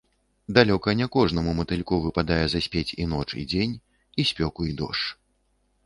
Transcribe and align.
Далёка 0.57 0.93
не 1.01 1.07
кожнаму 1.15 1.53
матыльку 1.59 2.01
выпадае 2.07 2.39
заспець 2.55 2.95
і 3.05 3.09
ноч, 3.15 3.29
і 3.45 3.47
дзень, 3.55 3.79
і 4.21 4.31
спёку 4.33 4.61
і 4.73 4.79
дождж. 4.83 5.05